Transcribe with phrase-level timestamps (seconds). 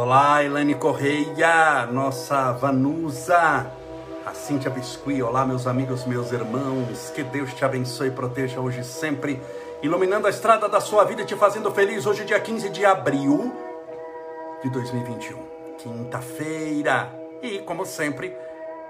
[0.00, 3.66] Olá, Elaine Correia, nossa Vanusa,
[4.24, 8.84] a Cíntia Biscuit, olá meus amigos, meus irmãos, que Deus te abençoe e proteja hoje
[8.84, 9.42] sempre,
[9.82, 13.52] iluminando a estrada da sua vida e te fazendo feliz, hoje dia 15 de abril
[14.62, 15.36] de 2021,
[15.78, 17.12] quinta-feira,
[17.42, 18.36] e como sempre,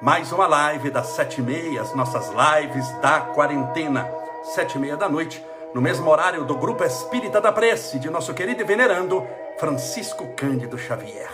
[0.02, 4.06] mais uma live das sete e meia, as nossas lives da quarentena,
[4.54, 8.34] sete e meia da noite, no mesmo horário do Grupo Espírita da Prece, de nosso
[8.34, 9.26] querido e venerando
[9.58, 11.28] Francisco Cândido Xavier.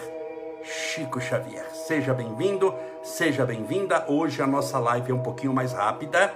[0.62, 4.06] Chico Xavier, seja bem-vindo, seja bem-vinda.
[4.08, 6.32] Hoje a nossa live é um pouquinho mais rápida,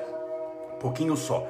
[0.75, 1.47] um pouquinho só.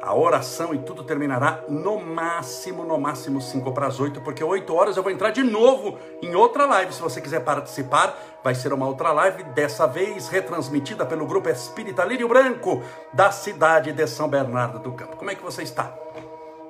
[0.00, 4.72] A oração e tudo terminará no máximo, no máximo 5 para as 8, porque 8
[4.72, 6.92] horas eu vou entrar de novo em outra live.
[6.92, 12.04] Se você quiser participar, vai ser uma outra live, dessa vez retransmitida pelo Grupo Espírita
[12.04, 12.80] Lírio Branco,
[13.12, 15.16] da cidade de São Bernardo do Campo.
[15.16, 15.92] Como é que você está?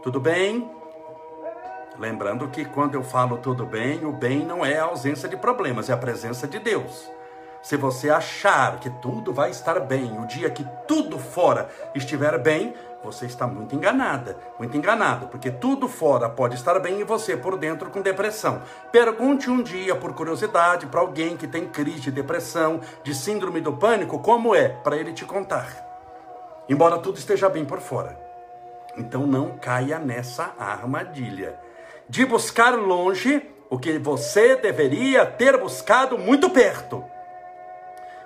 [0.02, 0.80] Tudo bem?
[2.01, 5.91] Lembrando que quando eu falo tudo bem, o bem não é a ausência de problemas,
[5.91, 7.11] é a presença de Deus.
[7.61, 12.73] Se você achar que tudo vai estar bem, o dia que tudo fora estiver bem,
[13.05, 17.59] você está muito enganada, muito enganado, porque tudo fora pode estar bem e você por
[17.59, 18.62] dentro com depressão.
[18.91, 23.75] Pergunte um dia, por curiosidade, para alguém que tem crise de depressão, de síndrome do
[23.75, 25.69] pânico, como é, para ele te contar.
[26.67, 28.19] Embora tudo esteja bem por fora.
[28.97, 31.69] Então não caia nessa armadilha
[32.11, 37.02] de buscar longe o que você deveria ter buscado muito perto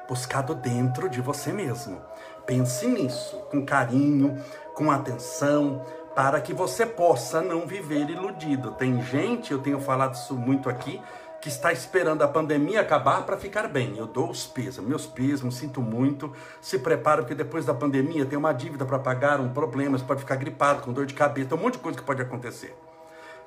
[0.08, 2.00] buscado dentro de você mesmo.
[2.46, 4.38] Pense nisso, com carinho,
[4.74, 8.72] com atenção, para que você possa não viver iludido.
[8.72, 11.00] Tem gente, eu tenho falado isso muito aqui,
[11.41, 13.96] que está esperando a pandemia acabar para ficar bem.
[13.96, 16.32] Eu dou os pesos, meus pesos, sinto muito.
[16.60, 20.20] Se prepara, porque depois da pandemia tem uma dívida para pagar, um problema, você pode
[20.20, 22.75] ficar gripado, com dor de cabeça, um monte de coisa que pode acontecer.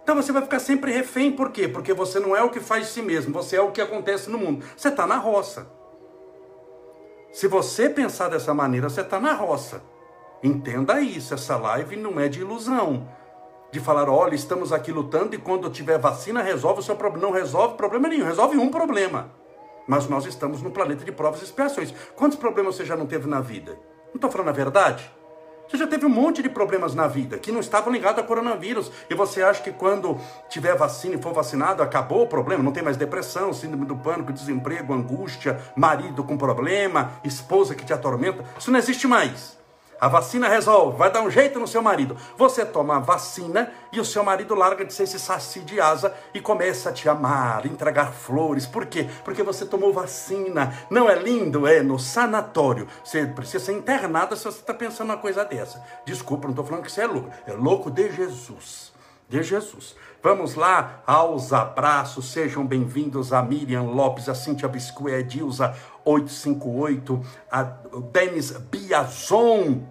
[0.07, 1.67] Então você vai ficar sempre refém, por quê?
[1.67, 4.29] Porque você não é o que faz de si mesmo, você é o que acontece
[4.29, 4.63] no mundo.
[4.77, 5.67] Você está na roça.
[7.33, 9.83] Se você pensar dessa maneira, você está na roça.
[10.41, 13.05] Entenda isso, essa live não é de ilusão.
[13.69, 17.27] De falar, olha, estamos aqui lutando e quando tiver vacina resolve o seu problema.
[17.27, 19.29] Não resolve problema nenhum, resolve um problema.
[19.85, 21.93] Mas nós estamos no planeta de provas e expiações.
[22.15, 23.73] Quantos problemas você já não teve na vida?
[24.05, 25.16] Não estou falando a verdade?
[25.67, 28.91] Você já teve um monte de problemas na vida que não estavam ligados ao coronavírus.
[29.09, 30.17] E você acha que quando
[30.49, 32.63] tiver vacina e for vacinado, acabou o problema?
[32.63, 37.91] Não tem mais depressão, síndrome do pânico, desemprego, angústia, marido com problema, esposa que te
[37.91, 38.45] atormenta.
[38.57, 39.57] Isso não existe mais.
[39.99, 42.15] A vacina resolve, vai dar um jeito no seu marido.
[42.37, 46.13] Você toma a vacina e o seu marido larga de ser esse saci de asa
[46.33, 48.67] e começa a te amar, entregar flores.
[48.67, 49.07] Por quê?
[49.25, 50.71] Porque você tomou vacina.
[50.89, 51.65] Não é lindo?
[51.65, 52.87] É no sanatório.
[53.03, 55.83] Você precisa ser internada se você está pensando uma coisa dessa.
[56.05, 57.31] Desculpa, não estou falando que você é louco.
[57.47, 58.93] É louco de Jesus.
[59.27, 59.95] De Jesus.
[60.21, 62.31] Vamos lá aos abraços.
[62.31, 67.63] Sejam bem-vindos a Miriam Lopes, a Cíntia Biscuit, a Edilza 858, a
[68.11, 69.83] Denis Biazon,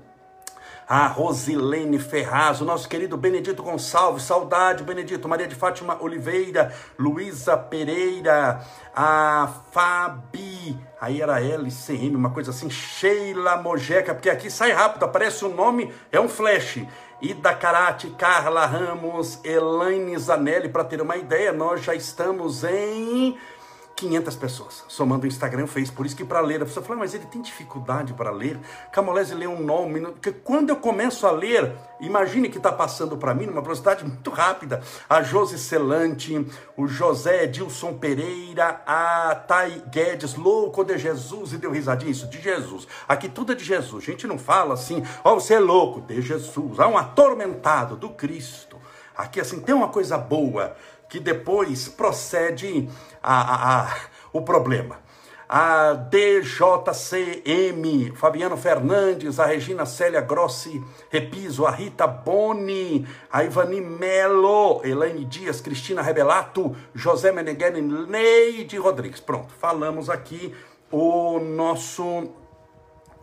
[0.88, 7.56] a Rosilene Ferraz, o nosso querido Benedito Gonçalves, saudade, Benedito, Maria de Fátima Oliveira, Luísa
[7.56, 8.60] Pereira,
[8.94, 15.44] a Fabi, aí era LCM, uma coisa assim, Sheila Mojeca, porque aqui sai rápido, aparece
[15.44, 16.84] o nome, é um flash.
[17.20, 23.38] Ida Karate, Carla Ramos, Elaine Zanelli, para ter uma ideia, nós já estamos em
[23.96, 25.90] 500 pessoas, somando o Instagram e o Face.
[25.90, 28.60] Por isso que para ler, a pessoa fala, mas ele tem dificuldade para ler.
[28.92, 33.34] Camolese lê um nome, porque quando eu começo a ler, imagine que está passando para
[33.34, 34.82] mim numa velocidade muito rápida.
[35.08, 36.46] A Josi Celante,
[36.76, 42.38] o José Edilson Pereira, a Thay Guedes, louco de Jesus, e deu risadinha, isso, de
[42.38, 42.86] Jesus.
[43.08, 44.04] Aqui tudo é de Jesus.
[44.04, 46.78] A gente não fala assim, ó, oh, você é louco, de Jesus.
[46.78, 48.76] Há um atormentado do Cristo.
[49.16, 50.76] Aqui assim, tem uma coisa boa
[51.08, 52.88] que depois procede
[53.22, 53.96] a, a, a,
[54.32, 55.04] o problema.
[55.48, 57.46] A DJCM,
[58.16, 65.60] Fabiano Fernandes, a Regina Célia Grossi Repiso, a Rita Boni, a Ivani Melo, Elaine Dias,
[65.60, 69.20] Cristina Rebelato, José Meneghelli, Neide Rodrigues.
[69.20, 70.52] Pronto, falamos aqui
[70.90, 72.28] o nosso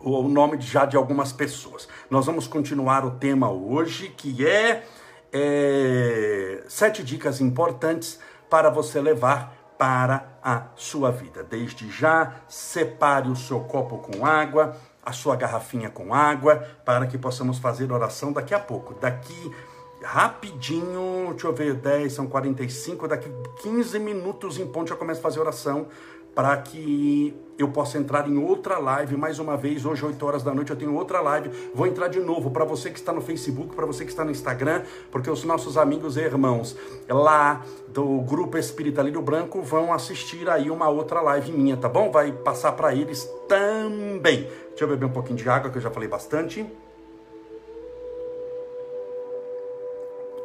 [0.00, 1.88] o nome já de algumas pessoas.
[2.10, 4.84] Nós vamos continuar o tema hoje, que é
[5.34, 11.42] é, sete dicas importantes para você levar para a sua vida.
[11.42, 17.18] Desde já, separe o seu copo com água, a sua garrafinha com água, para que
[17.18, 18.94] possamos fazer oração daqui a pouco.
[18.94, 19.52] Daqui
[20.00, 23.28] rapidinho, deixa eu ver, 10, são 45, daqui
[23.62, 25.88] 15 minutos em ponte eu começo a fazer oração
[26.34, 29.86] para que eu possa entrar em outra live mais uma vez.
[29.86, 31.50] Hoje, 8 horas da noite, eu tenho outra live.
[31.72, 34.30] Vou entrar de novo para você que está no Facebook, para você que está no
[34.30, 36.76] Instagram, porque os nossos amigos e irmãos
[37.08, 42.10] lá do grupo Espírita Lírio Branco vão assistir aí uma outra live minha, tá bom?
[42.10, 44.48] Vai passar para eles também.
[44.70, 46.66] Deixa eu beber um pouquinho de água, que eu já falei bastante.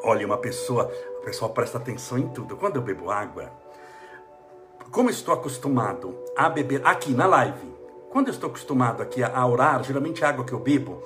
[0.03, 2.55] Olha, uma pessoa, o pessoal presta atenção em tudo.
[2.55, 3.51] Quando eu bebo água,
[4.91, 7.73] como estou acostumado a beber aqui na live,
[8.09, 11.03] quando eu estou acostumado aqui a orar, geralmente a água que eu bebo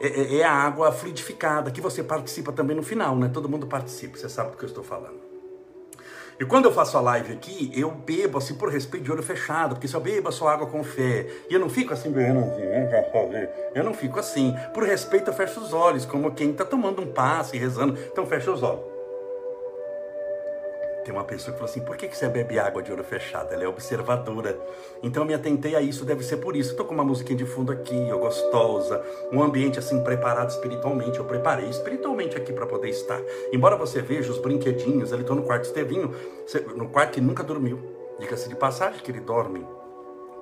[0.00, 3.30] é, é, é a água fluidificada, que você participa também no final, né?
[3.32, 5.28] Todo mundo participa, você sabe do que eu estou falando.
[6.40, 9.74] E quando eu faço a live aqui, eu bebo assim por respeito de olho fechado,
[9.74, 12.62] porque se eu bebo sua água com fé, e eu não fico assim bebendo assim,
[13.74, 14.54] eu não fico assim.
[14.72, 18.52] Por respeito eu fecho os olhos, como quem está tomando um passe, rezando, então fecha
[18.52, 18.87] os olhos.
[21.08, 23.50] Tem uma pessoa que falou assim: por que você bebe água de olho fechado?
[23.54, 24.60] Ela é observadora.
[25.02, 26.72] Então eu me atentei a isso, deve ser por isso.
[26.72, 29.02] Estou com uma musiquinha de fundo aqui, ó, gostosa,
[29.32, 31.18] um ambiente assim preparado espiritualmente.
[31.18, 33.18] Eu preparei espiritualmente aqui para poder estar.
[33.50, 36.14] Embora você veja os brinquedinhos, ele estou no quarto Estevinho,
[36.76, 37.80] no quarto que nunca dormiu.
[38.20, 39.66] Diga-se de passagem que ele dorme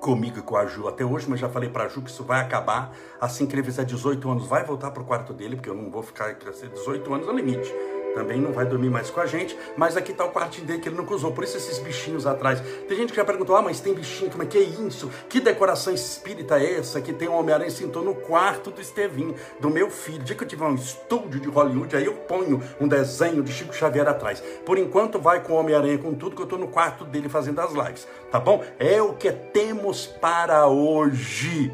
[0.01, 2.25] comigo e com a Ju até hoje, mas já falei para a Ju que isso
[2.25, 5.69] vai acabar assim que ele fizer 18 anos, vai voltar para o quarto dele, porque
[5.69, 7.73] eu não vou ficar 18 anos no limite
[8.17, 10.89] também não vai dormir mais com a gente, mas aqui está o quartinho dele que
[10.89, 12.61] ele nunca usou, por isso esses bichinhos atrás.
[12.87, 15.09] Tem gente que já perguntou, ah, mas tem bichinho, como é que é isso?
[15.29, 19.69] Que decoração espírita é essa que tem um Homem-Aranha sentou no quarto do Estevinho, do
[19.69, 20.27] meu filho?
[20.27, 23.73] dia que eu tiver um estúdio de Hollywood, aí eu ponho um desenho de Chico
[23.73, 24.41] Xavier atrás.
[24.65, 27.59] Por enquanto vai com o Homem-Aranha com tudo que eu estou no quarto dele fazendo
[27.59, 28.63] as lives, tá bom?
[28.77, 31.71] É o que temos para hoje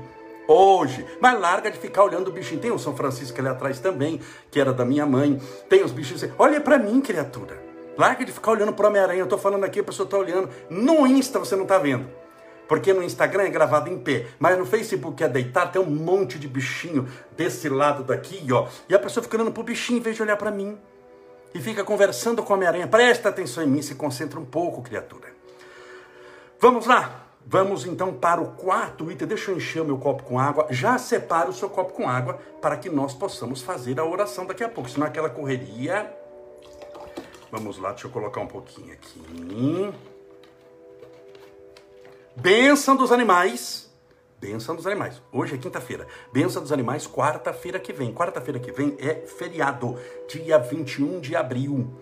[0.48, 1.06] hoje.
[1.20, 2.62] Mas larga de ficar olhando o bichinho.
[2.62, 4.20] Tem o São Francisco ali atrás também,
[4.52, 5.42] que era da minha mãe.
[5.70, 6.26] Tem os bichinhos.
[6.38, 7.62] Olha para mim, criatura.
[7.98, 9.20] Larga de ficar olhando para Homem-Aranha.
[9.20, 10.50] Eu tô falando aqui, a pessoa tá olhando.
[10.70, 12.08] No Insta você não tá vendo.
[12.68, 16.40] Porque no Instagram é gravado em pé, mas no Facebook é deitar, tem um monte
[16.40, 18.68] de bichinho desse lado daqui, ó.
[18.88, 20.78] E a pessoa fica olhando pro bichinho em vez de olhar para mim.
[21.54, 22.88] E fica conversando com a Homem-Aranha.
[22.88, 25.28] Presta atenção em mim, se concentra um pouco, criatura.
[26.60, 27.23] Vamos lá.
[27.46, 29.28] Vamos então para o quarto item.
[29.28, 30.68] Deixa eu encher o meu copo com água.
[30.70, 34.64] Já separa o seu copo com água para que nós possamos fazer a oração daqui
[34.64, 34.90] a pouco.
[34.90, 36.12] Senão aquela correria.
[37.52, 39.94] Vamos lá, deixa eu colocar um pouquinho aqui.
[42.36, 43.94] Bênção dos animais.
[44.40, 45.22] Bênção dos animais.
[45.32, 46.08] Hoje é quinta-feira.
[46.32, 48.14] Bênção dos animais, quarta-feira que vem.
[48.14, 49.98] Quarta-feira que vem é feriado,
[50.28, 51.94] dia 21 de abril.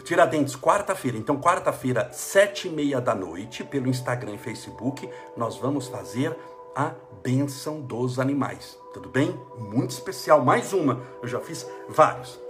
[0.00, 1.18] Tiradentes, quarta-feira.
[1.18, 6.36] Então, quarta-feira, sete e meia da noite, pelo Instagram e Facebook, nós vamos fazer
[6.74, 6.92] a
[7.22, 8.78] benção dos animais.
[8.94, 9.38] Tudo bem?
[9.58, 10.42] Muito especial.
[10.42, 11.02] Mais uma.
[11.22, 12.40] Eu já fiz vários.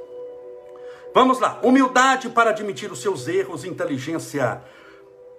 [1.15, 1.61] Vamos lá.
[1.63, 4.63] Humildade para admitir os seus erros, inteligência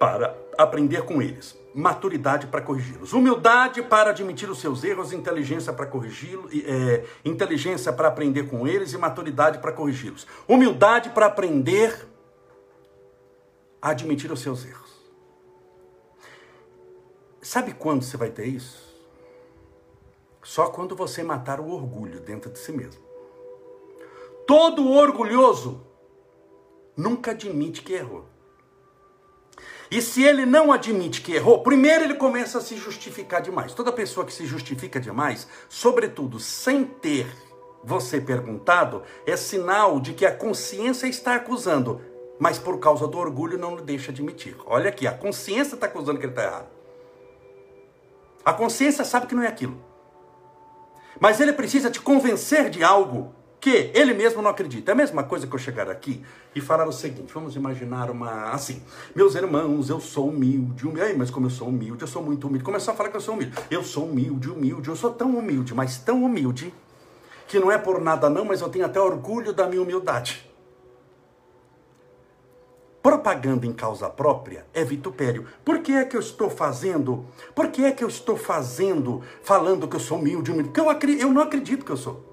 [0.03, 5.85] para aprender com eles, maturidade para corrigi-los, humildade para admitir os seus erros, inteligência para
[5.85, 12.05] corrigi-los, é, inteligência para aprender com eles e maturidade para corrigi-los, humildade para aprender
[13.81, 14.91] a admitir os seus erros.
[17.41, 18.83] Sabe quando você vai ter isso?
[20.43, 23.01] Só quando você matar o orgulho dentro de si mesmo.
[24.45, 25.81] Todo orgulhoso
[26.93, 28.32] nunca admite que errou.
[29.93, 33.75] E se ele não admite que errou, primeiro ele começa a se justificar demais.
[33.75, 37.27] Toda pessoa que se justifica demais, sobretudo sem ter
[37.83, 42.01] você perguntado, é sinal de que a consciência está acusando,
[42.39, 44.57] mas por causa do orgulho não deixa admitir.
[44.65, 46.69] Olha aqui, a consciência está acusando que ele está errado.
[48.43, 49.79] A consciência sabe que não é aquilo.
[51.19, 53.31] Mas ele precisa te convencer de algo
[53.63, 54.91] que ele mesmo não acredita.
[54.91, 56.21] É a mesma coisa que eu chegar aqui
[56.53, 58.83] e falar o seguinte: vamos imaginar uma assim,
[59.15, 62.65] meus irmãos, eu sou humilde, humilde, mas como eu sou humilde, eu sou muito humilde.
[62.65, 63.53] Começar a falar que eu sou humilde.
[63.71, 66.73] Eu sou humilde, humilde, eu sou tão humilde, mas tão humilde
[67.47, 70.45] que não é por nada não, mas eu tenho até orgulho da minha humildade.
[73.01, 75.47] Propaganda em causa própria é vitupério.
[75.63, 77.25] Por que é que eu estou fazendo?
[77.55, 80.69] Por que é que eu estou fazendo, falando que eu sou humilde, humilde?
[80.69, 82.32] Porque eu, eu não acredito que eu sou.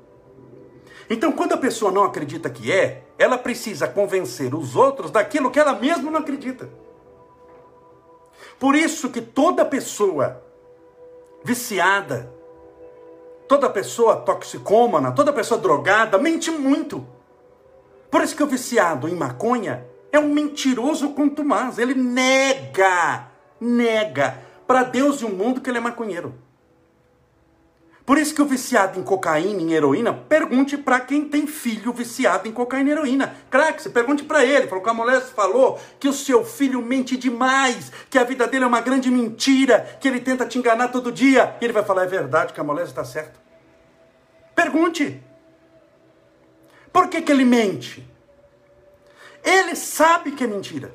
[1.13, 5.59] Então, quando a pessoa não acredita que é, ela precisa convencer os outros daquilo que
[5.59, 6.71] ela mesma não acredita.
[8.61, 10.41] Por isso que toda pessoa
[11.43, 12.33] viciada,
[13.49, 17.05] toda pessoa toxicômana, toda pessoa drogada mente muito.
[18.09, 21.79] Por isso que o viciado em maconha é um mentiroso contumaz.
[21.79, 23.29] Ele nega,
[23.61, 26.35] nega para Deus e o mundo que ele é maconheiro.
[28.11, 32.49] Por isso que o viciado em cocaína, em heroína, pergunte para quem tem filho viciado
[32.49, 33.37] em cocaína e heroína.
[33.49, 34.67] Crack, você pergunte para ele.
[34.67, 38.65] Falou que a mulher falou que o seu filho mente demais, que a vida dele
[38.65, 41.57] é uma grande mentira, que ele tenta te enganar todo dia.
[41.61, 43.39] E ele vai falar, é verdade que a mulher está certa.
[44.57, 45.23] Pergunte.
[46.93, 48.05] Por que, que ele mente?
[49.45, 50.93] Ele sabe que é mentira.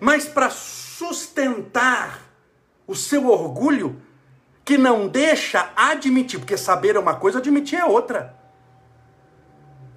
[0.00, 2.18] Mas para sustentar
[2.86, 4.00] o seu orgulho,
[4.64, 8.34] que não deixa admitir, porque saber é uma coisa, admitir é outra.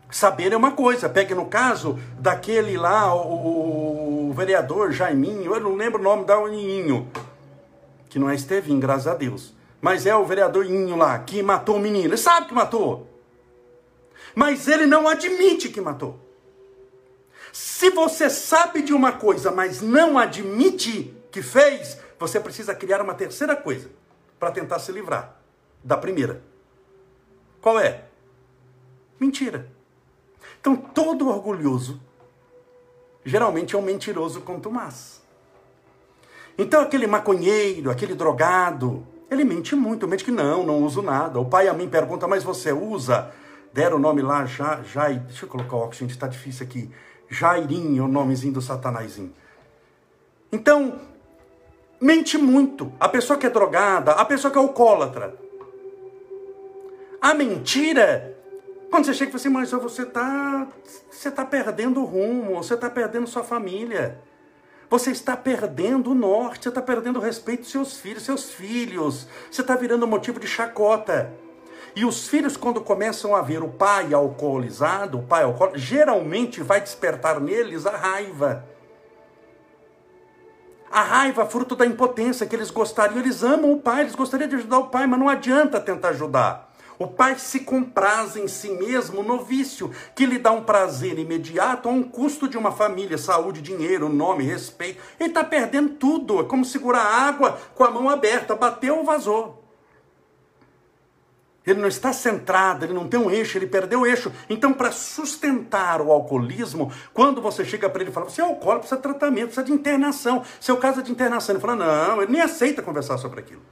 [0.10, 1.10] Saber é uma coisa.
[1.10, 6.40] Pegue no caso daquele lá, o, o vereador Jaiminho, eu não lembro o nome da
[6.40, 7.12] Uninho,
[8.10, 9.54] que não é Estevinho, graças a Deus.
[9.82, 12.08] Mas é o vereador Inho lá, que matou o menino.
[12.08, 13.08] Ele sabe que matou.
[14.34, 16.20] Mas ele não admite que matou.
[17.54, 23.14] Se você sabe de uma coisa, mas não admite que fez, você precisa criar uma
[23.14, 23.90] terceira coisa
[24.40, 25.40] para tentar se livrar
[25.84, 26.42] da primeira.
[27.62, 28.06] Qual é?
[29.20, 29.70] Mentira.
[30.60, 32.00] Então, todo orgulhoso
[33.24, 35.22] geralmente é um mentiroso contumaz.
[36.58, 41.40] Então, aquele maconheiro, aquele drogado, ele mente muito, mente que não, não uso nada.
[41.40, 43.32] O pai a mim pergunta, mas você usa?
[43.74, 46.90] Deram o nome lá, já, já, deixa eu colocar o óculos, gente, está difícil aqui.
[47.30, 49.34] Jairinho, o nomezinho do satanazinho.
[50.52, 51.02] Então,
[52.00, 52.92] mente muito.
[53.00, 55.36] A pessoa que é drogada, a pessoa que é alcoólatra.
[57.22, 58.38] A mentira,
[58.92, 60.68] quando você chega e fala assim, mas você está
[61.10, 64.20] você tá perdendo o rumo, você está perdendo sua família.
[64.90, 69.28] Você está perdendo o norte, você está perdendo o respeito dos seus filhos, seus filhos.
[69.50, 71.34] Você está virando motivo de chacota.
[71.96, 76.82] E os filhos, quando começam a ver o pai alcoolizado, o pai alcoólatra, geralmente vai
[76.82, 78.66] despertar neles a raiva.
[80.92, 84.56] A raiva, fruto da impotência que eles gostariam, eles amam o pai, eles gostariam de
[84.56, 86.72] ajudar o pai, mas não adianta tentar ajudar.
[86.98, 91.90] O pai se compraz em si mesmo no vício, que lhe dá um prazer imediato
[91.90, 95.02] a um custo de uma família, saúde, dinheiro, nome, respeito.
[95.20, 96.40] Ele está perdendo tudo.
[96.40, 98.56] É como segurar água com a mão aberta.
[98.56, 99.65] Bateu, vazou.
[101.66, 104.32] Ele não está centrado, ele não tem um eixo, ele perdeu o eixo.
[104.50, 108.82] Então, para sustentar o alcoolismo, quando você chega para ele e fala, você é alcoólico,
[108.82, 110.44] precisa de tratamento, precisa de internação.
[110.60, 111.56] Seu caso é de internação.
[111.56, 113.64] Ele fala, não, ele nem aceita conversar sobre aquilo.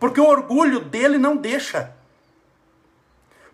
[0.00, 1.94] Porque o orgulho dele não deixa.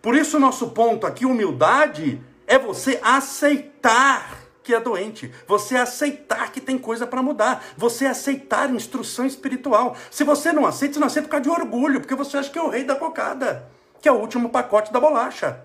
[0.01, 6.53] Por isso, o nosso ponto aqui, humildade, é você aceitar que é doente, você aceitar
[6.53, 9.97] que tem coisa para mudar, você aceitar instrução espiritual.
[10.11, 12.59] Se você não aceita, você não aceita por causa de orgulho, porque você acha que
[12.59, 13.69] é o rei da cocada,
[14.01, 15.65] que é o último pacote da bolacha.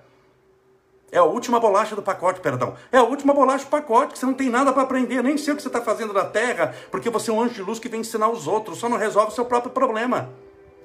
[1.11, 2.75] É a última bolacha do pacote, perdão.
[2.91, 5.53] É a última bolacha do pacote, que você não tem nada para aprender, nem sei
[5.53, 7.87] o que você está fazendo na terra, porque você é um anjo de luz que
[7.87, 10.29] vem ensinar os outros, só não resolve o seu próprio problema.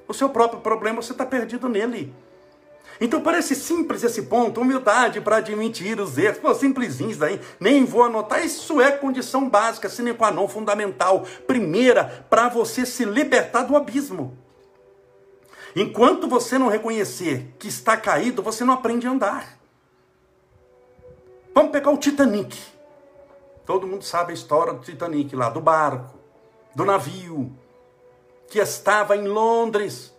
[0.06, 2.14] O seu próprio problema, você está perdido nele.
[3.00, 6.38] Então parece simples esse ponto, humildade para admitir os erros.
[6.38, 8.44] Pô, simplesinho isso daí, nem vou anotar.
[8.44, 14.36] Isso é condição básica, sine qua non, fundamental, primeira, para você se libertar do abismo.
[15.74, 19.58] Enquanto você não reconhecer que está caído, você não aprende a andar.
[21.54, 22.58] Vamos pegar o Titanic.
[23.64, 26.18] Todo mundo sabe a história do Titanic lá, do barco,
[26.74, 27.56] do navio,
[28.48, 30.12] que estava em Londres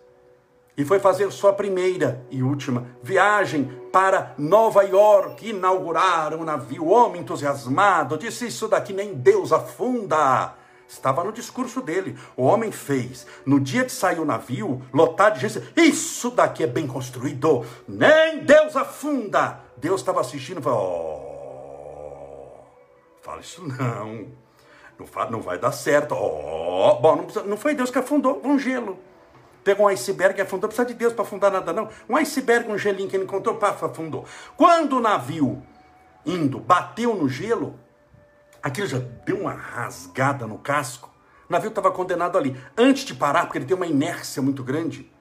[0.77, 6.85] e foi fazer sua primeira e última viagem para Nova York, inaugurar um navio.
[6.85, 10.55] O homem entusiasmado disse: Isso daqui nem Deus afunda.
[10.87, 12.17] Estava no discurso dele.
[12.35, 13.25] O homem fez.
[13.45, 17.65] No dia que saiu o navio, lotado de gente, isso daqui é bem construído.
[17.87, 19.61] Nem Deus afunda.
[19.77, 20.79] Deus estava assistindo e falou:
[22.59, 22.63] oh,
[23.21, 24.27] fala isso não.
[25.29, 26.13] Não, vai dar certo.
[26.13, 28.99] Oh, bom, não, não foi Deus que afundou, um gelo.
[29.63, 30.67] Pegou um iceberg e afundou.
[30.67, 31.89] Precisa de Deus para afundar nada, não.
[32.09, 34.25] Um iceberg, um gelinho que ele encontrou, pá, afundou.
[34.57, 35.61] Quando o navio
[36.25, 37.79] indo bateu no gelo,
[38.61, 41.09] aquilo já deu uma rasgada no casco.
[41.49, 42.55] O navio estava condenado ali.
[42.77, 45.11] Antes de parar, porque ele tem uma inércia muito grande,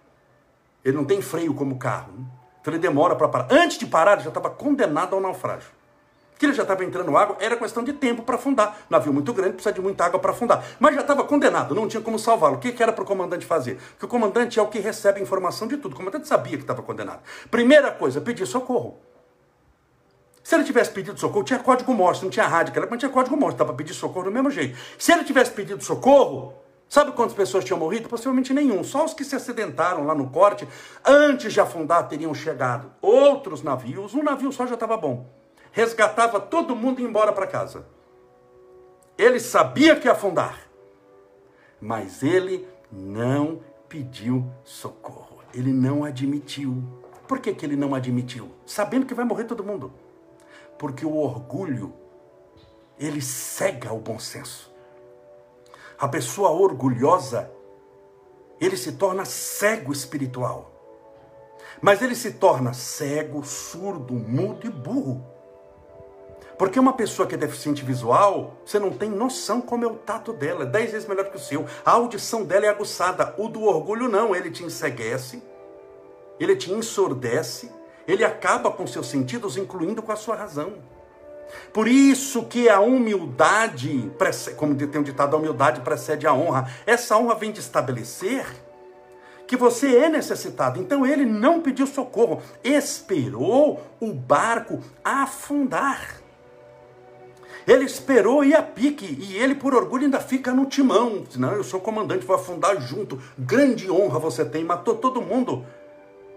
[0.85, 2.13] ele não tem freio como carro.
[2.17, 2.25] Né?
[2.61, 3.49] Então ele demora para parar.
[3.51, 5.80] Antes de parar, ele já estava condenado ao naufrágio
[6.41, 8.79] que ele já estava entrando água, era questão de tempo para afundar.
[8.89, 10.65] Navio muito grande, precisa de muita água para afundar.
[10.81, 12.55] Mas já estava condenado, não tinha como salvá-lo.
[12.55, 13.77] O que, que era para o comandante fazer?
[13.91, 15.93] Porque o comandante é o que recebe informação de tudo.
[15.93, 17.21] O comandante sabia que estava condenado.
[17.51, 18.99] Primeira coisa, pedir socorro.
[20.43, 23.59] Se ele tivesse pedido socorro, tinha código morte, não tinha rádio, mas tinha código morte,
[23.59, 24.79] dava para pedir socorro do mesmo jeito.
[24.97, 26.55] Se ele tivesse pedido socorro,
[26.89, 28.09] sabe quantas pessoas tinham morrido?
[28.09, 28.83] Possivelmente nenhum.
[28.83, 30.67] Só os que se acidentaram lá no corte,
[31.05, 32.91] antes de afundar, teriam chegado.
[33.03, 35.39] Outros navios, um navio só já estava bom
[35.73, 37.87] resgatava todo mundo e embora para casa.
[39.17, 40.59] Ele sabia que ia afundar,
[41.81, 45.41] mas ele não pediu socorro.
[45.53, 46.83] Ele não admitiu.
[47.27, 48.51] Por que, que ele não admitiu?
[48.65, 49.93] Sabendo que vai morrer todo mundo.
[50.79, 51.93] Porque o orgulho,
[52.99, 54.73] ele cega o bom senso.
[55.99, 57.51] A pessoa orgulhosa,
[58.61, 60.71] ele se torna cego espiritual.
[61.81, 65.25] Mas ele se torna cego, surdo, mudo e burro.
[66.61, 70.31] Porque uma pessoa que é deficiente visual, você não tem noção como é o tato
[70.31, 71.65] dela, é dez vezes melhor que o seu.
[71.83, 73.35] A audição dela é aguçada.
[73.39, 75.43] O do orgulho não, ele te enseguece,
[76.39, 77.73] ele te ensurdece,
[78.07, 80.75] ele acaba com seus sentidos, incluindo com a sua razão.
[81.73, 84.13] Por isso que a humildade,
[84.59, 86.71] como tem um ditado, a humildade precede a honra.
[86.85, 88.45] Essa honra vem de estabelecer
[89.47, 90.79] que você é necessitado.
[90.79, 96.21] Então ele não pediu socorro, esperou o barco afundar.
[97.67, 101.25] Ele esperou ir a pique e ele, por orgulho, ainda fica no timão.
[101.37, 103.21] Não, eu sou comandante, vou afundar junto.
[103.39, 105.65] Grande honra você tem, matou todo mundo.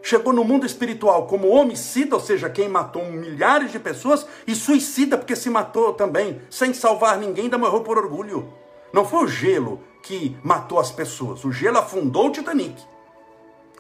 [0.01, 5.18] Chegou no mundo espiritual como homicida, ou seja, quem matou milhares de pessoas, e suicida
[5.18, 8.53] porque se matou também, sem salvar ninguém, ainda morreu por orgulho.
[8.92, 12.84] Não foi o gelo que matou as pessoas, o gelo afundou o Titanic.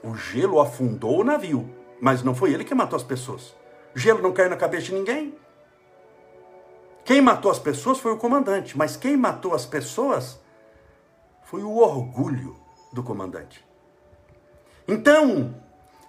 [0.01, 1.69] O gelo afundou o navio,
[1.99, 3.53] mas não foi ele que matou as pessoas.
[3.93, 5.35] Gelo não caiu na cabeça de ninguém.
[7.05, 10.39] Quem matou as pessoas foi o comandante, mas quem matou as pessoas
[11.43, 12.55] foi o orgulho
[12.91, 13.65] do comandante.
[14.87, 15.53] Então,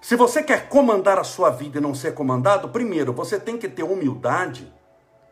[0.01, 3.69] se você quer comandar a sua vida e não ser comandado, primeiro você tem que
[3.69, 4.73] ter humildade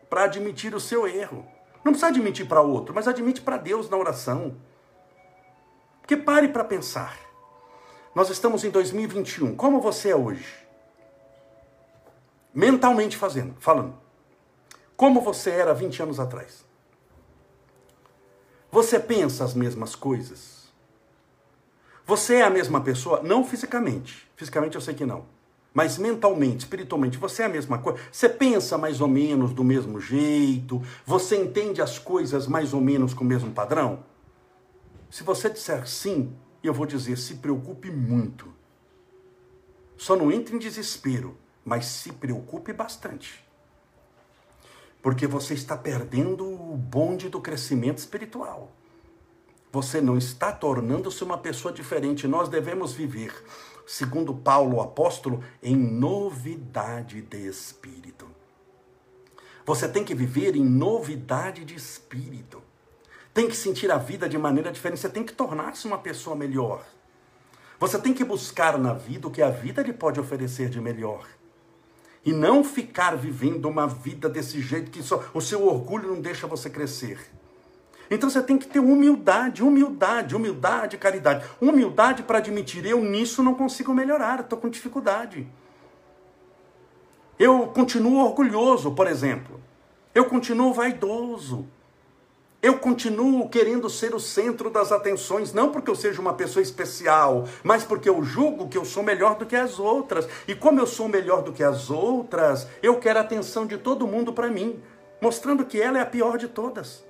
[0.09, 1.45] para admitir o seu erro.
[1.83, 4.55] Não precisa admitir para outro, mas admite para Deus na oração.
[6.01, 7.17] Porque pare para pensar.
[8.13, 9.55] Nós estamos em 2021.
[9.55, 10.45] Como você é hoje?
[12.53, 14.02] Mentalmente fazendo, falando.
[15.03, 16.63] Como você era 20 anos atrás?
[18.71, 20.71] Você pensa as mesmas coisas?
[22.05, 23.21] Você é a mesma pessoa?
[23.21, 24.31] Não fisicamente.
[24.37, 25.25] Fisicamente eu sei que não.
[25.73, 27.99] Mas mentalmente, espiritualmente, você é a mesma coisa.
[28.09, 30.81] Você pensa mais ou menos do mesmo jeito?
[31.05, 34.05] Você entende as coisas mais ou menos com o mesmo padrão?
[35.11, 36.33] Se você disser sim,
[36.63, 38.47] eu vou dizer: se preocupe muito.
[39.97, 43.42] Só não entre em desespero, mas se preocupe bastante
[45.03, 48.71] porque você está perdendo o bonde do crescimento espiritual.
[49.69, 52.25] Você não está tornando-se uma pessoa diferente.
[52.25, 53.33] Nós devemos viver,
[53.85, 58.25] segundo Paulo o apóstolo, em novidade de espírito.
[59.65, 62.63] Você tem que viver em novidade de espírito.
[63.33, 65.01] Tem que sentir a vida de maneira diferente.
[65.01, 66.81] Você tem que tornar-se uma pessoa melhor.
[67.77, 71.27] Você tem que buscar na vida o que a vida lhe pode oferecer de melhor.
[72.25, 76.47] E não ficar vivendo uma vida desse jeito que só o seu orgulho não deixa
[76.47, 77.19] você crescer.
[78.09, 81.45] Então você tem que ter humildade, humildade, humildade, caridade.
[81.59, 85.47] Humildade para admitir, eu nisso não consigo melhorar, estou com dificuldade.
[87.39, 89.59] Eu continuo orgulhoso, por exemplo.
[90.13, 91.67] Eu continuo vaidoso.
[92.63, 97.43] Eu continuo querendo ser o centro das atenções, não porque eu seja uma pessoa especial,
[97.61, 100.29] mas porque eu julgo que eu sou melhor do que as outras.
[100.47, 104.07] E como eu sou melhor do que as outras, eu quero a atenção de todo
[104.07, 104.81] mundo para mim,
[105.19, 107.03] mostrando que ela é a pior de todas.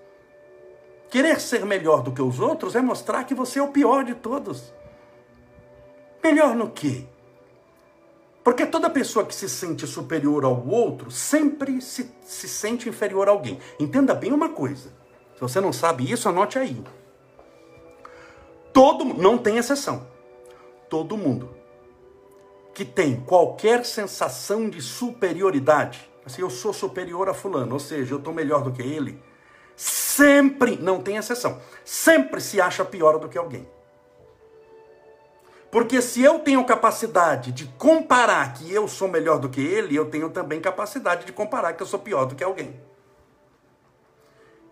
[1.12, 4.16] Querer ser melhor do que os outros é mostrar que você é o pior de
[4.16, 4.74] todos.
[6.24, 7.06] Melhor no quê?
[8.44, 13.32] Porque toda pessoa que se sente superior ao outro sempre se, se sente inferior a
[13.32, 13.60] alguém.
[13.80, 15.03] Entenda bem uma coisa
[15.36, 16.84] se você não sabe isso, anote aí.
[18.72, 20.08] Todo não tem exceção.
[20.90, 21.64] Todo mundo
[22.74, 28.18] que tem qualquer sensação de superioridade, assim, eu sou superior a fulano, ou seja, eu
[28.18, 29.22] estou melhor do que ele,
[29.76, 33.68] sempre, não tem exceção, sempre se acha pior do que alguém.
[35.72, 40.10] Porque se eu tenho capacidade de comparar que eu sou melhor do que ele, eu
[40.10, 42.80] tenho também capacidade de comparar que eu sou pior do que alguém.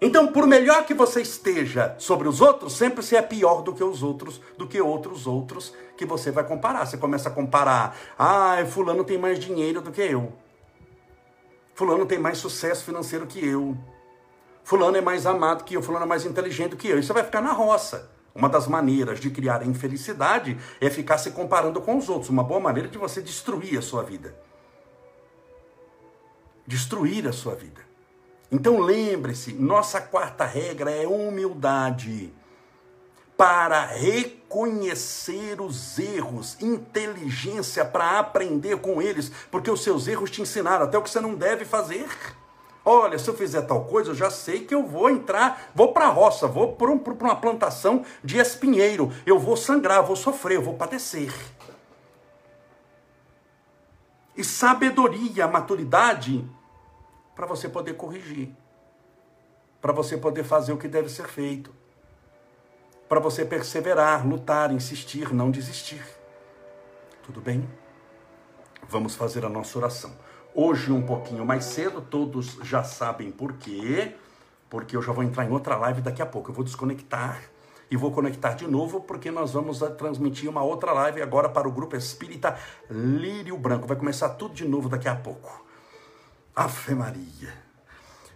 [0.04, 3.84] Então, por melhor que você esteja sobre os outros, sempre você é pior do que
[3.84, 6.88] os outros, do que outros outros que você vai comparar.
[6.88, 10.34] Você começa a comparar, ah, fulano tem mais dinheiro do que eu.
[11.76, 13.78] Fulano tem mais sucesso financeiro que eu.
[14.64, 16.98] Fulano é mais amado que eu, fulano é mais inteligente que eu.
[16.98, 18.10] Isso vai ficar na roça.
[18.34, 22.30] Uma das maneiras de criar a infelicidade é ficar se comparando com os outros.
[22.30, 24.36] Uma boa maneira de você destruir a sua vida.
[26.66, 27.90] Destruir a sua vida.
[28.52, 32.34] Então lembre-se, nossa quarta regra é humildade
[33.38, 40.86] para reconhecer os erros, inteligência para aprender com eles, porque os seus erros te ensinaram
[40.86, 42.08] até o que você não deve fazer.
[42.84, 46.06] Olha, se eu fizer tal coisa, eu já sei que eu vou entrar, vou para
[46.06, 50.62] a roça, vou para um, uma plantação de espinheiro, eu vou sangrar, vou sofrer, eu
[50.62, 51.34] vou padecer.
[54.36, 56.46] E sabedoria, maturidade,
[57.36, 58.50] para você poder corrigir,
[59.82, 61.74] para você poder fazer o que deve ser feito,
[63.08, 66.02] para você perseverar, lutar, insistir, não desistir.
[67.24, 67.67] Tudo bem?
[68.88, 70.12] Vamos fazer a nossa oração.
[70.54, 74.15] Hoje, um pouquinho mais cedo, todos já sabem por quê,
[74.70, 76.50] porque eu já vou entrar em outra live daqui a pouco.
[76.50, 77.41] Eu vou desconectar
[77.89, 81.72] e vou conectar de novo, porque nós vamos transmitir uma outra live agora para o
[81.72, 82.58] grupo Espírita
[82.89, 83.88] Lírio Branco.
[83.88, 85.61] Vai começar tudo de novo daqui a pouco.
[86.56, 87.62] Ave Maria.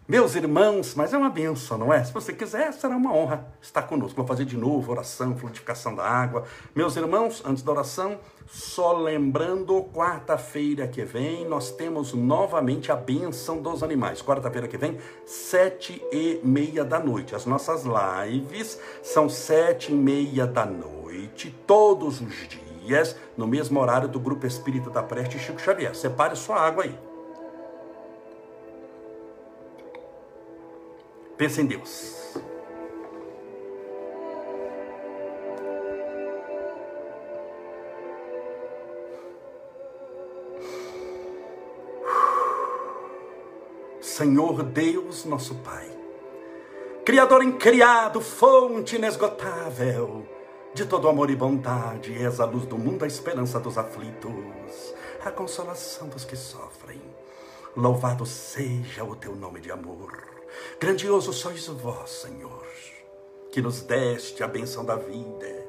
[0.07, 2.03] Meus irmãos, mas é uma benção, não é?
[2.03, 4.15] Se você quiser, será uma honra estar conosco.
[4.15, 6.43] Vou fazer de novo oração, fluidificação da água.
[6.75, 13.57] Meus irmãos, antes da oração, só lembrando, quarta-feira que vem, nós temos novamente a benção
[13.57, 14.21] dos animais.
[14.21, 17.35] Quarta-feira que vem, sete e meia da noite.
[17.35, 24.07] As nossas lives são sete e meia da noite, todos os dias, no mesmo horário
[24.07, 25.95] do Grupo Espírita da Preste Chico Xavier.
[25.95, 27.14] Separe sua água aí.
[31.37, 32.15] Pensa em Deus.
[43.99, 45.91] Senhor Deus, nosso Pai,
[47.05, 50.25] Criador incriado, fonte inesgotável
[50.73, 55.29] de todo amor e bondade, és a luz do mundo, a esperança dos aflitos, a
[55.29, 56.99] consolação dos que sofrem.
[57.77, 60.44] Louvado seja o teu nome de amor.
[60.79, 62.65] Grandioso sois vós, Senhor,
[63.51, 65.65] que nos deste a benção da vida,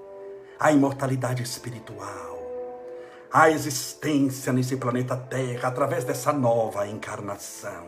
[0.58, 2.36] a imortalidade espiritual,
[3.30, 7.86] a existência nesse planeta Terra através dessa nova encarnação.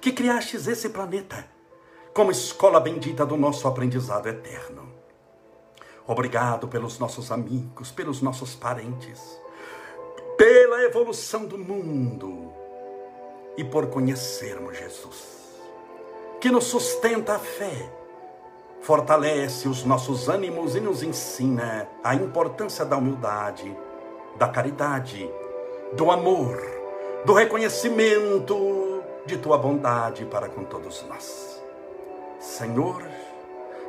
[0.00, 1.46] Que criastes esse planeta
[2.12, 4.92] como escola bendita do nosso aprendizado eterno.
[6.06, 9.20] Obrigado pelos nossos amigos, pelos nossos parentes,
[10.36, 12.52] pela evolução do mundo
[13.56, 15.43] e por conhecermos Jesus
[16.44, 17.90] que nos sustenta a fé,
[18.82, 23.74] fortalece os nossos ânimos e nos ensina a importância da humildade,
[24.36, 25.26] da caridade,
[25.94, 26.60] do amor,
[27.24, 31.64] do reconhecimento de tua bondade para com todos nós.
[32.38, 33.02] Senhor,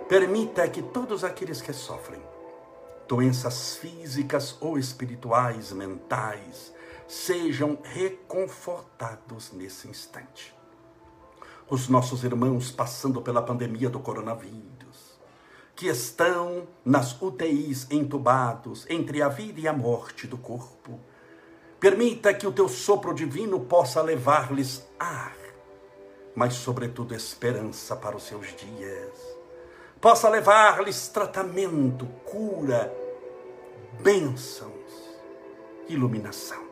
[0.08, 2.22] permita que todos aqueles que sofrem
[3.06, 6.74] doenças físicas ou espirituais, mentais,
[7.06, 10.55] sejam reconfortados nesse instante
[11.70, 15.20] os nossos irmãos passando pela pandemia do coronavírus,
[15.76, 21.00] que estão nas UTIs entubados entre a vida e a morte do corpo.
[21.80, 25.36] Permita que o teu sopro divino possa levar-lhes ar,
[26.36, 29.36] mas, sobretudo, esperança para os seus dias.
[30.00, 32.94] Possa levar-lhes tratamento, cura,
[34.02, 34.72] bênçãos,
[35.88, 36.64] iluminação.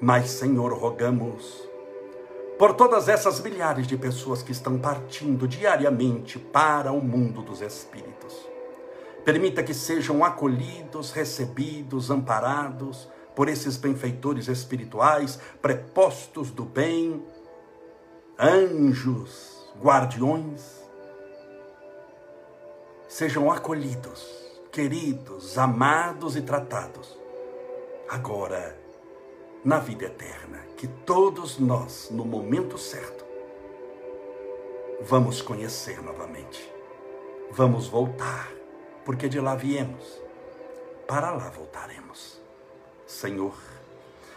[0.00, 1.68] Mas, Senhor, rogamos
[2.58, 8.48] por todas essas milhares de pessoas que estão partindo diariamente para o mundo dos espíritos.
[9.24, 17.24] Permita que sejam acolhidos, recebidos, amparados por esses benfeitores espirituais, prepostos do bem,
[18.38, 20.84] anjos, guardiões.
[23.08, 24.24] Sejam acolhidos,
[24.70, 27.18] queridos, amados e tratados,
[28.08, 28.83] agora,
[29.64, 33.24] na vida eterna que todos nós, no momento certo,
[35.00, 36.70] vamos conhecer novamente.
[37.50, 38.52] Vamos voltar,
[39.04, 40.20] porque de lá viemos,
[41.06, 42.40] para lá voltaremos.
[43.06, 43.54] Senhor,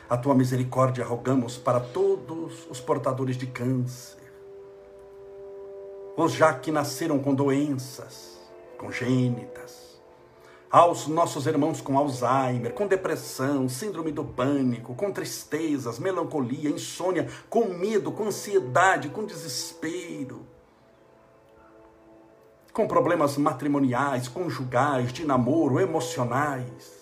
[0.09, 4.31] a tua misericórdia rogamos para todos os portadores de câncer,
[6.15, 8.39] os já que nasceram com doenças
[8.77, 9.87] congênitas,
[10.69, 17.65] aos nossos irmãos com Alzheimer, com depressão, síndrome do pânico, com tristezas, melancolia, insônia, com
[17.65, 20.45] medo, com ansiedade, com desespero,
[22.73, 26.97] com problemas matrimoniais, conjugais, de namoro, emocionais.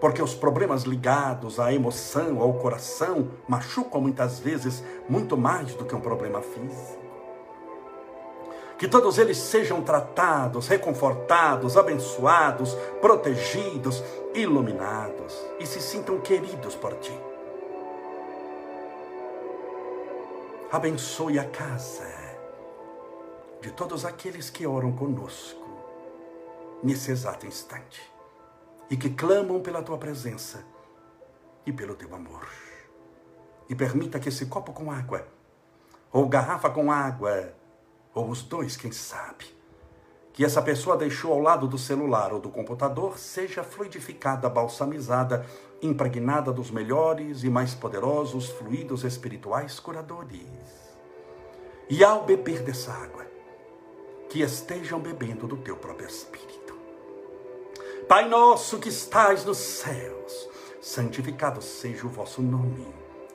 [0.00, 5.94] Porque os problemas ligados à emoção, ao coração, machucam muitas vezes muito mais do que
[5.94, 7.03] um problema físico
[8.78, 14.02] que todos eles sejam tratados, reconfortados, abençoados, protegidos,
[14.34, 17.18] iluminados e se sintam queridos por ti.
[20.72, 22.12] Abençoe a casa
[23.60, 25.62] de todos aqueles que oram conosco
[26.82, 28.02] nesse exato instante
[28.90, 30.64] e que clamam pela tua presença
[31.64, 32.46] e pelo teu amor.
[33.68, 35.26] e permita que esse copo com água,
[36.12, 37.54] ou garrafa com água,
[38.14, 39.44] ou os dois, quem sabe,
[40.32, 45.46] que essa pessoa deixou ao lado do celular ou do computador seja fluidificada, balsamizada,
[45.82, 50.42] impregnada dos melhores e mais poderosos fluidos espirituais curadores.
[51.88, 53.26] E ao beber dessa água,
[54.28, 56.74] que estejam bebendo do teu próprio espírito.
[58.08, 60.48] Pai nosso que estais nos céus,
[60.80, 62.86] santificado seja o vosso nome,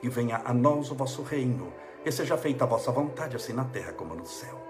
[0.02, 1.72] e venha a nós o vosso reino,
[2.04, 4.69] e seja feita a vossa vontade, assim na terra como no céu.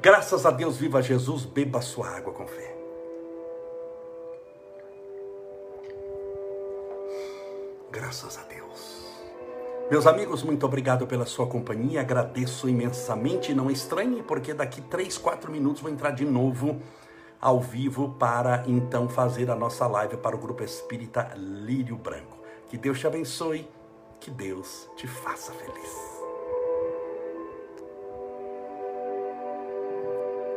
[0.00, 2.76] Graças a Deus, viva Jesus, beba sua água com fé.
[7.90, 8.58] Graças a Deus.
[9.90, 12.00] Meus amigos, muito obrigado pela sua companhia.
[12.00, 13.52] Agradeço imensamente.
[13.52, 16.80] Não estranhe, porque daqui 3, 4 minutos vou entrar de novo
[17.40, 22.38] ao vivo para então fazer a nossa live para o Grupo Espírita Lírio Branco.
[22.68, 23.68] Que Deus te abençoe,
[24.20, 26.17] que Deus te faça feliz.